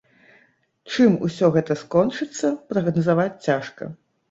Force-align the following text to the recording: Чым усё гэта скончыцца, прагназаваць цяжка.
Чым 0.93 1.17
усё 1.27 1.51
гэта 1.59 1.77
скончыцца, 1.83 2.51
прагназаваць 2.73 3.31
цяжка. 3.45 3.83